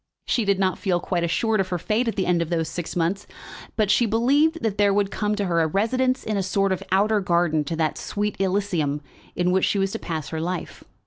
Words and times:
She 0.25 0.45
did 0.45 0.57
not 0.57 0.79
feel 0.79 0.99
quite 0.99 1.23
assured 1.23 1.59
of 1.59 1.67
her 1.67 1.77
fate 1.77 2.07
at 2.07 2.15
the 2.15 2.25
end 2.25 2.41
of 2.41 2.49
those 2.49 2.67
six 2.67 2.95
months, 2.95 3.27
but 3.75 3.91
she 3.91 4.07
believed 4.07 4.63
that 4.63 4.79
there 4.79 4.91
would 4.91 5.11
come 5.11 5.35
to 5.35 5.45
her 5.45 5.61
a 5.61 5.67
residence 5.67 6.23
in 6.23 6.37
a 6.37 6.41
sort 6.41 6.71
of 6.71 6.81
outer 6.91 7.19
garden 7.21 7.63
to 7.65 7.75
that 7.75 7.99
sweet 7.99 8.35
Elysium 8.41 9.01
in 9.35 9.51
which 9.51 9.65
she 9.65 9.77
was 9.77 9.91
to 9.91 9.99
pass 9.99 10.29
her 10.29 10.41
life. 10.41 10.83